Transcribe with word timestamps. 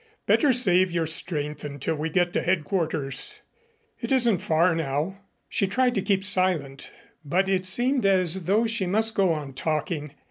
Better 0.25 0.51
save 0.51 0.89
your 0.89 1.05
strength 1.05 1.63
until 1.63 1.93
we 1.95 2.09
get 2.09 2.33
to 2.33 2.41
headquarters. 2.41 3.41
It 3.99 4.11
isn't 4.11 4.39
far 4.39 4.73
now." 4.73 5.19
She 5.47 5.67
tried 5.67 5.93
to 5.93 6.01
keep 6.01 6.23
silent, 6.23 6.89
but 7.23 7.47
it 7.47 7.67
seemed 7.67 8.03
as 8.03 8.45
though 8.45 8.65
she 8.65 8.87
must 8.87 9.13
go 9.13 9.31
on 9.31 9.53
talking. 9.53 10.15